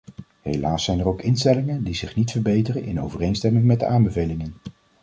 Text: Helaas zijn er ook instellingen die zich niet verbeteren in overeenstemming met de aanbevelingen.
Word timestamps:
Helaas 0.41 0.83
zijn 0.83 0.99
er 0.99 1.07
ook 1.07 1.21
instellingen 1.21 1.83
die 1.83 1.93
zich 1.93 2.15
niet 2.15 2.31
verbeteren 2.31 2.83
in 2.83 3.01
overeenstemming 3.01 3.65
met 3.65 3.79
de 3.79 3.85
aanbevelingen. 3.85 4.53